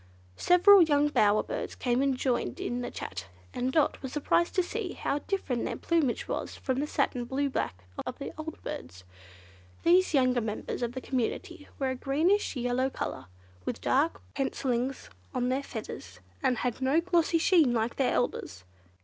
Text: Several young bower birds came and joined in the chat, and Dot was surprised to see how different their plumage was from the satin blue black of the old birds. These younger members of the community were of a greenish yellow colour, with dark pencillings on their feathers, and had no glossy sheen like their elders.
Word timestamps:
Several 0.37 0.81
young 0.81 1.09
bower 1.09 1.43
birds 1.43 1.75
came 1.75 2.01
and 2.01 2.17
joined 2.17 2.59
in 2.59 2.81
the 2.81 2.89
chat, 2.89 3.27
and 3.53 3.71
Dot 3.71 4.01
was 4.01 4.11
surprised 4.11 4.55
to 4.55 4.63
see 4.63 4.93
how 4.93 5.19
different 5.19 5.63
their 5.63 5.77
plumage 5.77 6.27
was 6.27 6.55
from 6.55 6.79
the 6.79 6.87
satin 6.87 7.23
blue 7.25 7.51
black 7.51 7.83
of 8.07 8.17
the 8.17 8.33
old 8.35 8.59
birds. 8.63 9.03
These 9.83 10.15
younger 10.15 10.41
members 10.41 10.81
of 10.81 10.93
the 10.93 11.01
community 11.01 11.67
were 11.77 11.91
of 11.91 12.01
a 12.01 12.03
greenish 12.03 12.55
yellow 12.55 12.89
colour, 12.89 13.27
with 13.63 13.79
dark 13.79 14.23
pencillings 14.33 15.09
on 15.35 15.49
their 15.49 15.61
feathers, 15.61 16.19
and 16.41 16.57
had 16.57 16.81
no 16.81 16.99
glossy 16.99 17.37
sheen 17.37 17.71
like 17.71 17.97
their 17.97 18.13
elders. 18.15 18.63